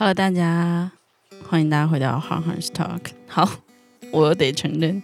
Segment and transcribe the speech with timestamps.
[0.00, 0.90] Hello，大家，
[1.46, 3.00] 欢迎大家回到 h a r h a r s Talk。
[3.26, 3.46] 好，
[4.10, 5.02] 我得承认，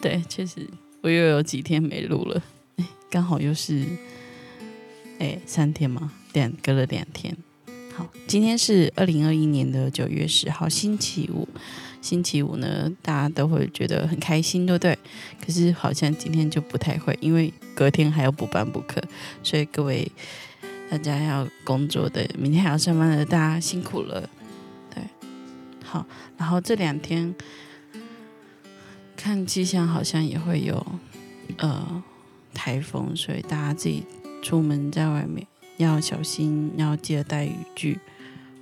[0.00, 0.66] 对，确实
[1.02, 2.42] 我又有几天没录了，
[2.76, 3.84] 哎，刚好又是
[5.18, 7.36] 哎三天嘛，两隔了两天。
[7.94, 11.46] 好，今天是二零二一年的九月十号，星期五。
[12.00, 14.98] 星期五呢，大家都会觉得很开心，对不对？
[15.44, 19.02] 可是好像今天就不太会，因为隔天还要补班补课，
[19.42, 20.10] 所以各位。
[20.90, 24.28] 大家要工作的，明天还要上班的，大家辛苦了。
[24.92, 25.00] 对，
[25.84, 26.04] 好，
[26.36, 27.32] 然后这两天
[29.16, 30.84] 看气象，好像也会有
[31.58, 32.02] 呃
[32.52, 34.04] 台风，所以大家自己
[34.42, 35.46] 出门在外面
[35.76, 38.00] 要小心，要记得带雨具。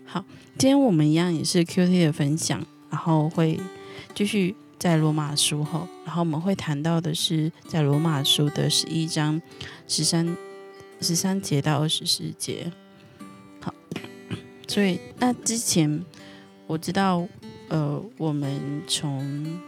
[0.05, 0.23] 好，
[0.59, 3.59] 今天我们一样也是 Q T 的分享，然后会
[4.15, 9.41] 继续在罗马书后，然后我们会谈到的是在罗马书的十一章
[9.87, 10.37] 十三。
[11.01, 12.71] 十三节到二十四节，
[13.61, 13.73] 好，
[14.67, 16.05] 所以那之前
[16.67, 17.27] 我知道，
[17.69, 19.59] 呃，我们从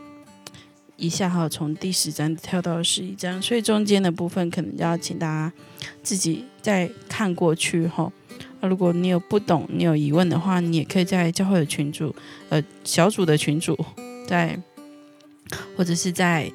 [0.97, 5.53] 一下哈从第十章跳到十一章，所以中间的部分可能要请大家
[6.03, 8.13] 自己再看过去哈。
[8.61, 12.15] 那如果你有不懂、你有疑问的话，你也可以在教会的群组、
[12.49, 13.79] 呃小组的群组，
[14.27, 14.61] 在
[15.77, 16.53] 或者是在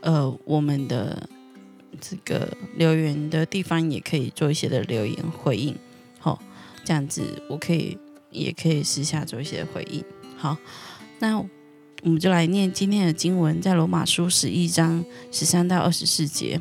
[0.00, 1.28] 呃我们的。
[2.06, 5.74] 这个留言的地方也可以做一些的留言回应，
[6.18, 6.38] 好，
[6.84, 7.96] 这样子我可以
[8.30, 10.04] 也可以私下做一些回应。
[10.36, 10.58] 好，
[11.20, 15.02] 那我们就来念今天的经文，在罗马书十一章
[15.32, 16.60] 十三到二十四节。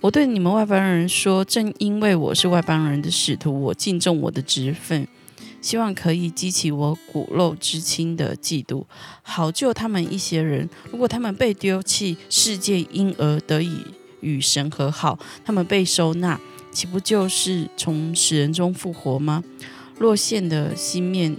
[0.00, 5.06] 我对你们外邦人说，正因为我是外邦人的使徒，我敬重我的职分，
[5.60, 8.86] 希望可以激起我骨肉之亲的嫉妒，
[9.22, 10.68] 好救他们一些人。
[10.90, 13.84] 如果他们被丢弃，世界因而得以。
[14.20, 16.40] 与神和好，他们被收纳，
[16.72, 19.42] 岂不就是从死人中复活吗？
[19.98, 21.36] 若现的新面，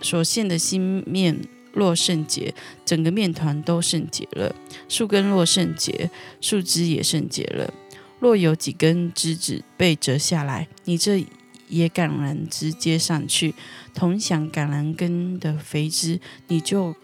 [0.00, 1.40] 所现的新面
[1.72, 2.54] 若圣洁，
[2.84, 4.54] 整个面团都圣洁了；
[4.88, 6.10] 树根若圣洁，
[6.40, 7.72] 树枝也圣洁了。
[8.18, 11.24] 若有几根枝子被折下来，你这
[11.68, 13.54] 也橄榄枝接上去，
[13.92, 16.94] 同享橄榄根的肥枝，你就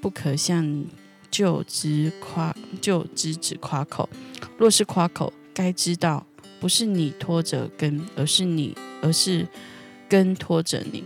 [0.00, 0.84] 不可像
[1.30, 4.08] 旧枝夸就枝子夸口。
[4.56, 6.26] 若是夸口，该知道
[6.60, 9.46] 不是你拖着根，而是你，而是
[10.08, 11.04] 根拖着你。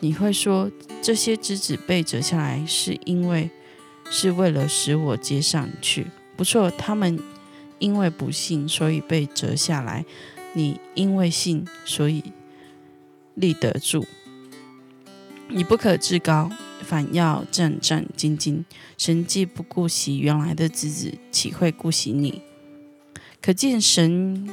[0.00, 0.70] 你会说
[1.00, 3.50] 这些枝子被折下来，是因为
[4.10, 6.06] 是为了使我接上去。
[6.36, 7.18] 不错，他们
[7.78, 10.04] 因为不信，所以被折下来；
[10.52, 12.22] 你因为信，所以
[13.34, 14.06] 立得住。
[15.48, 16.50] 你不可自高，
[16.82, 18.64] 反要战战兢兢。
[18.96, 22.42] 神既不顾惜原来的子子，岂会顾惜你？
[23.40, 24.48] 可见神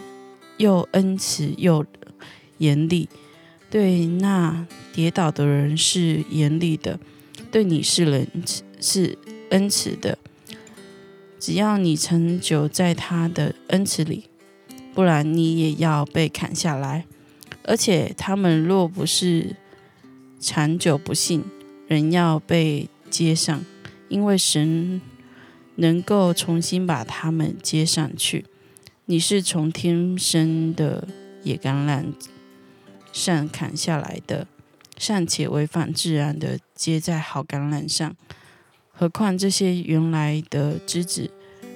[0.58, 1.86] 又恩慈又
[2.58, 3.10] 严厉，
[3.70, 7.00] 对那跌倒的人是严厉的，
[7.52, 9.18] 对你是仁慈是
[9.50, 10.18] 恩慈的。
[11.40, 14.26] 只要你长久在他的恩慈里，
[14.94, 17.06] 不然你也要被砍下来。
[17.66, 19.56] 而且他们若不是
[20.40, 21.44] 长久不信，
[21.88, 23.64] 人要被接上，
[24.10, 25.02] 因为神
[25.76, 28.46] 能够重新把他们接上去。
[29.06, 31.08] 你是从天生的
[31.44, 32.06] 野橄榄
[33.12, 34.48] 上砍下来的，
[34.98, 38.16] 尚且违反自然的接在好橄榄上，
[38.92, 41.30] 何况这些原来的枝子，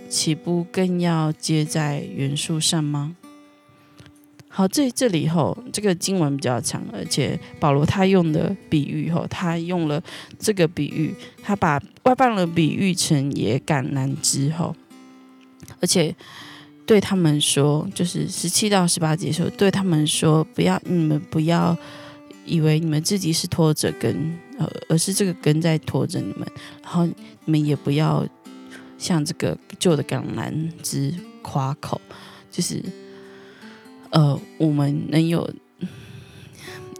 [0.07, 3.17] 岂不更要接在原树上吗？
[4.57, 10.01] 好，这这里后这个经文比较长，而且保罗他用的比喻后，他用了
[10.39, 11.13] 这个比喻，
[11.43, 14.75] 他把外邦人比喻成野橄榄枝后，
[15.79, 16.15] 而且。
[16.87, 21.77] 对他们说，就是十七到十八节时候，对他们说，不要你们不要
[22.45, 26.47] 以为你们自己是拖着根，呃，而是这个根在拖着你们。
[26.81, 28.25] 然后你们也不要
[28.97, 31.99] 像这个旧的橄榄枝夸口，
[32.49, 32.81] 就是
[34.11, 35.49] 呃，我们能有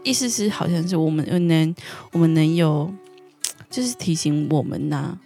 [0.04, 1.74] 意思是好像是我们能
[2.12, 2.92] 我们能有，
[3.70, 5.18] 就是提醒我们呐，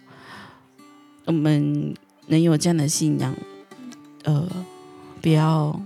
[1.25, 1.93] 我们
[2.27, 3.35] 能有这样的信仰。
[4.23, 4.49] 呃，
[5.21, 5.81] 不要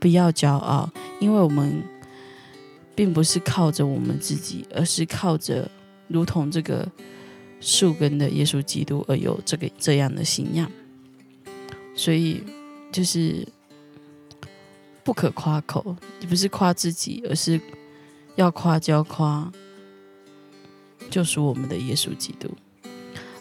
[0.00, 1.82] 不要骄傲，因为我们
[2.94, 5.70] 并不是靠着我们自己，而是靠着
[6.08, 6.86] 如同这个
[7.60, 10.70] 树根的耶稣基督而有这个这样的信仰。
[11.96, 12.42] 所以
[12.92, 13.46] 就是
[15.04, 17.60] 不可夸口，你不是夸自己，而是
[18.36, 19.52] 要夸就要夸，
[21.10, 22.48] 就是我们的耶稣基督。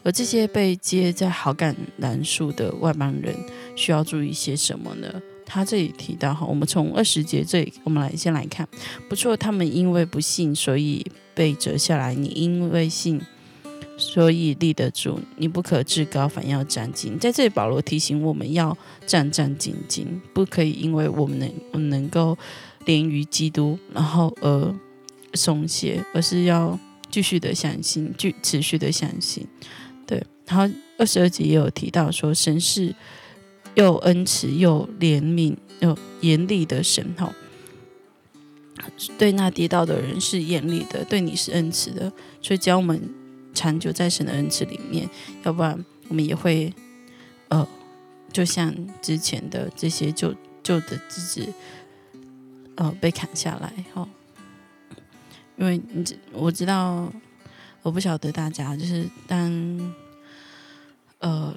[0.03, 3.33] 而这些被接在好感兰树的外邦人。
[3.75, 5.11] 需要注意些什么呢？
[5.47, 8.67] 他这里提到哈，我们从二十节这里，我们来先来看。
[9.09, 12.13] 不错，他们因为不信，所以被折下来。
[12.13, 13.19] 你因为信，
[13.97, 15.19] 所以立得住。
[15.37, 17.17] 你不可志高，反要战兢。
[17.17, 21.39] 在这里，保罗提醒我们要战战兢兢，不可以因为我们
[21.71, 22.37] 能能够
[22.85, 24.75] 连于基督，然后而
[25.33, 26.77] 松懈，而是要
[27.09, 29.47] 继续的相信，继持续的相信。
[30.05, 32.93] 对，然后二十二节也有提到说，神是
[33.75, 37.31] 又恩慈又怜悯又严厉的神，吼。
[39.17, 42.11] 对那跌倒的人是严厉的，对你是恩慈的，
[42.41, 42.99] 所以只要我们
[43.53, 45.09] 长久在神的恩赐里面，
[45.43, 46.73] 要不然我们也会，
[47.49, 47.67] 呃，
[48.31, 51.53] 就像之前的这些旧旧的枝子，
[52.75, 54.07] 呃，被砍下来哈。
[55.57, 57.11] 因为你知我知道，
[57.81, 59.93] 我不晓得大家就是当，
[61.19, 61.53] 呃，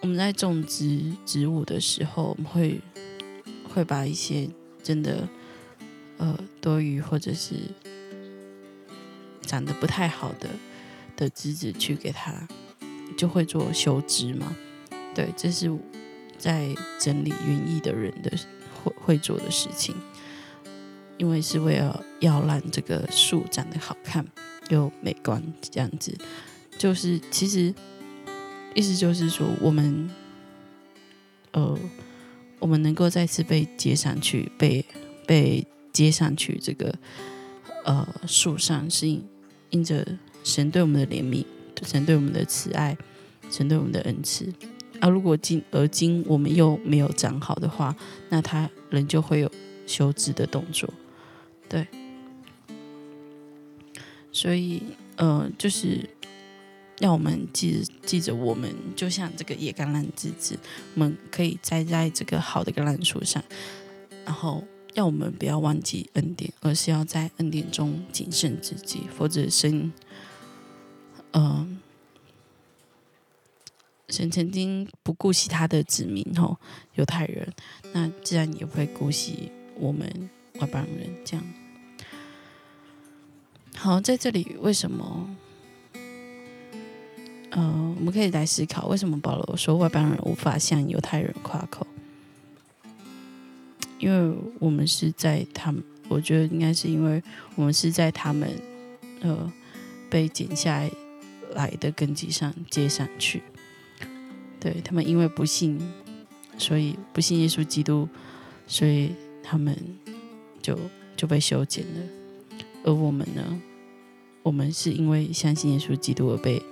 [0.00, 2.80] 我们在种植植物的时候，我们会
[3.72, 4.48] 会把一些
[4.82, 5.28] 真的。
[6.22, 7.54] 呃，多余或者是
[9.40, 10.50] 长得不太好的
[11.20, 12.48] 的枝子去给它，
[13.16, 14.56] 就会做修枝嘛。
[15.14, 15.70] 对，这是
[16.36, 18.32] 在整理园艺的人的
[18.82, 19.94] 会会做的事情，
[21.18, 24.26] 因为是为了要让这个树长得好看
[24.70, 26.16] 又美观，这样子。
[26.76, 27.72] 就是其实
[28.74, 30.10] 意思就是说，我们
[31.52, 31.78] 呃，
[32.58, 34.84] 我们能够再次被接上去，被
[35.26, 35.64] 被。
[35.92, 36.94] 接上去，这个
[37.84, 39.28] 呃树上是因
[39.70, 40.06] 因着
[40.42, 41.44] 神对我们的怜悯，
[41.82, 42.96] 神对我们的慈爱，
[43.50, 44.52] 神对我们的恩赐。
[45.00, 47.94] 啊，如果今而今我们又没有长好的话，
[48.28, 49.50] 那他人就会有
[49.86, 50.88] 休止的动作。
[51.68, 51.86] 对，
[54.32, 54.82] 所以
[55.16, 56.08] 呃，就是
[56.98, 60.58] 要我们记记着，我们就像这个野橄榄枝子，
[60.94, 63.42] 我们可以栽在这个好的橄榄树上，
[64.24, 64.64] 然后。
[64.94, 69.92] 要我们不要忘记恩典，而是要在恩典中谨慎自己，否则神，
[71.32, 71.78] 嗯，
[74.08, 76.58] 神曾经不顾惜他的子民吼，
[76.94, 77.52] 犹太人，
[77.92, 80.28] 那自然也会顾惜我们
[80.58, 81.08] 外邦人。
[81.24, 81.44] 这样，
[83.76, 85.36] 好，在这里为什么？
[87.52, 91.86] 嗯，我们可以来思考，为什么保罗说外邦人无法向犹太人夸口？
[93.98, 97.22] 因为我们是在他们，我觉得应该是因为
[97.56, 98.50] 我们是在他们
[99.20, 99.52] 呃
[100.08, 100.90] 被剪下来
[101.54, 103.42] 来的根基上接上去，
[104.58, 105.80] 对他们因为不信，
[106.58, 108.08] 所以不信耶稣基督，
[108.66, 109.76] 所以他们
[110.62, 110.78] 就
[111.16, 112.00] 就被修剪了。
[112.84, 113.60] 而我们呢，
[114.42, 116.62] 我们是因为相信耶稣基督而被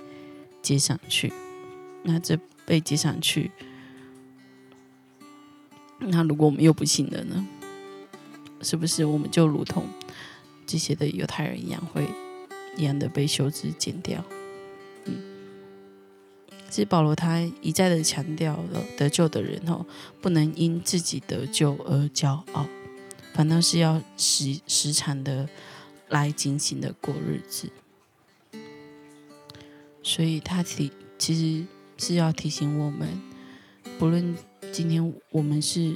[0.61, 1.31] 接上去，
[2.03, 3.51] 那这被接上去。
[5.99, 7.47] 那如果我们又不信了呢？
[8.61, 9.85] 是不是我们就如同
[10.65, 12.07] 这些的犹太人一样，会
[12.75, 14.23] 一样的被修枝剪掉？
[16.69, 19.85] 嗯，其实保罗他一再的强调了得救的人哦，
[20.21, 22.67] 不能因自己得救而骄傲，
[23.33, 25.49] 反倒是要时时常的
[26.09, 27.69] 来警醒的过日子。
[30.03, 31.65] 所以他提其实
[31.97, 33.07] 是要提醒我们，
[33.97, 34.35] 不论。
[34.71, 35.95] 今天我们是，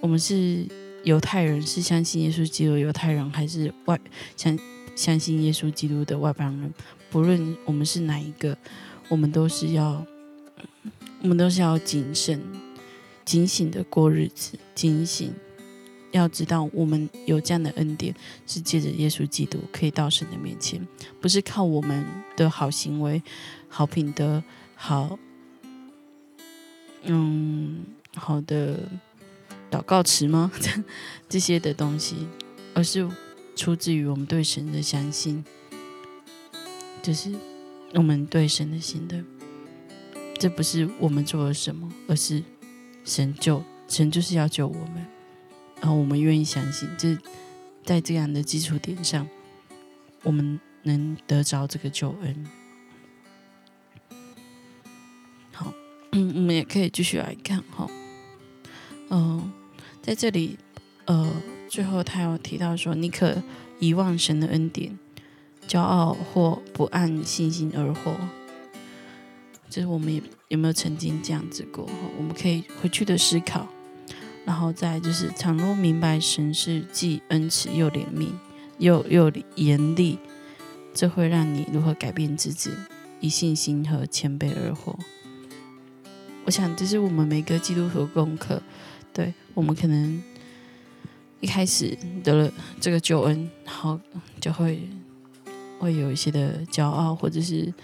[0.00, 0.66] 我们是
[1.04, 3.98] 犹太人，是相信耶稣基督犹太人，还是外
[4.36, 4.58] 相
[4.94, 6.72] 相信耶稣基督的外邦人？
[7.10, 8.56] 不论我们是哪一个，
[9.08, 10.04] 我们都是要，
[11.22, 12.40] 我们都是要谨慎、
[13.24, 14.58] 警醒的过日子。
[14.74, 15.32] 警醒，
[16.10, 18.14] 要知道我们有这样的恩典，
[18.46, 20.86] 是借着耶稣基督可以到神的面前，
[21.20, 22.06] 不是靠我们
[22.36, 23.22] 的好行为、
[23.68, 24.42] 好品德、
[24.74, 25.18] 好。
[27.04, 27.84] 嗯，
[28.14, 28.88] 好的，
[29.68, 30.52] 祷告词吗？
[31.28, 32.28] 这些的东西，
[32.74, 33.08] 而是
[33.54, 35.44] 出自于我们对神的相信，
[37.02, 37.32] 就是
[37.94, 39.22] 我们对神的信的。
[40.38, 42.42] 这不是我们做了什么，而是
[43.04, 45.06] 神救，神就是要救我们，
[45.80, 47.16] 然后我们愿意相信，这
[47.84, 49.28] 在这样的基础点上，
[50.22, 52.46] 我们能得着这个救恩。
[55.52, 55.72] 好
[56.12, 57.88] 嗯， 我们也可以继续来看哈。
[59.10, 59.52] 嗯，
[60.00, 60.58] 在这里，
[61.04, 61.30] 呃，
[61.72, 63.42] 最后他有提到说，你可
[63.78, 64.98] 遗忘神的恩典，
[65.66, 68.14] 骄傲或不按信心而活。
[69.70, 71.88] 就是我们有有没有曾经这样子过？
[72.18, 73.66] 我们可以回去的思考。
[74.44, 78.28] 然后再就是，倘若明白神是既恩慈又怜悯
[78.76, 80.18] 又又严厉，
[80.92, 82.70] 这会让你如何改变自己，
[83.20, 84.94] 以信心和谦卑而活。
[86.44, 88.60] 我想，这是我们每个基督徒功课。
[89.14, 90.22] 对我们可能
[91.42, 94.00] 一开始得了这个救恩，然后
[94.40, 94.88] 就会
[95.78, 97.74] 会有一些的骄傲，或者是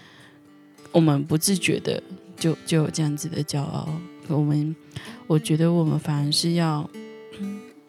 [0.93, 2.01] 我们不自觉的
[2.39, 3.89] 就就有这样子的骄傲。
[4.29, 4.75] 我们
[5.27, 6.89] 我觉得我们反而是要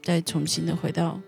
[0.02, 1.22] 再重新的回到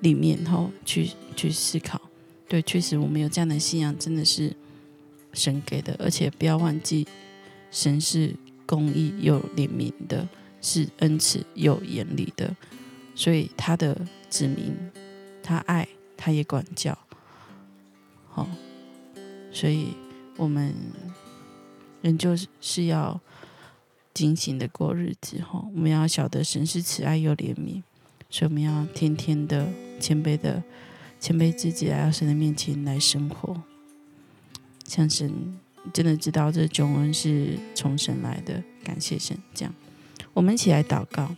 [0.00, 2.00] 里面，然后去去思考。
[2.46, 4.54] 对，确实我们有这样的信仰，真的是
[5.32, 7.04] 神给的，而且不要忘记，
[7.72, 8.32] 神是
[8.64, 10.28] 公义又怜悯的，
[10.62, 12.54] 是恩慈又严厉的。
[13.18, 14.72] 所以他的子民，
[15.42, 16.96] 他爱，他也管教，
[18.28, 18.48] 好，
[19.50, 19.88] 所以
[20.36, 20.72] 我们
[22.00, 23.20] 人就是要
[24.14, 27.82] 警醒的过日子，哈，我们要晓得神是慈爱又怜悯，
[28.30, 29.66] 所以我们要天天的
[29.98, 30.62] 谦卑的
[31.18, 33.60] 谦卑自己来到神的面前来生活，
[34.84, 35.58] 像神
[35.92, 39.74] 真的知道这救恩是从神来的，感谢神，这样，
[40.32, 41.34] 我们一起来祷告。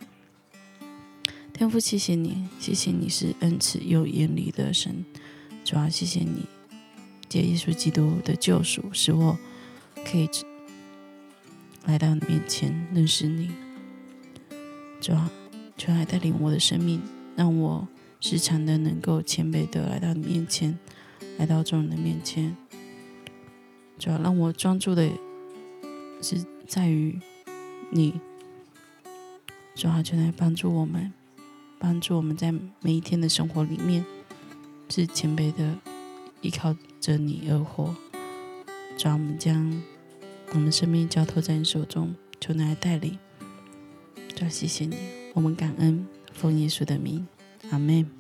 [1.61, 5.05] 天父，谢谢你，谢谢你是恩慈又严厉的神。
[5.63, 6.47] 主要谢谢你，
[7.29, 9.39] 借耶稣基督的救赎，使我
[10.07, 10.27] 可以
[11.85, 13.51] 来到你面前认识你。
[15.03, 15.29] 主要
[15.77, 17.03] 求来带领我的生命，
[17.37, 17.87] 让我
[18.21, 20.79] 时常的能够谦卑的来到你面前，
[21.37, 22.57] 来到众人的面前。
[23.99, 25.11] 主要让我专注的
[26.23, 27.21] 是在于
[27.91, 28.19] 你。
[29.75, 31.13] 主要就来帮助我们。
[31.81, 34.05] 帮助我们在每一天的生活里面
[34.91, 35.79] 是谦卑的，
[36.43, 37.97] 依靠着你而活。
[38.99, 39.83] 主，我们将
[40.53, 43.19] 我们生命交托在你手中，求你来带领。
[44.37, 44.95] 主，谢谢你，
[45.33, 47.27] 我们感恩，奉耶稣的名，
[47.71, 48.20] 阿门。